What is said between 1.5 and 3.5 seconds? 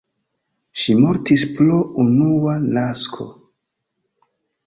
pro unua nasko.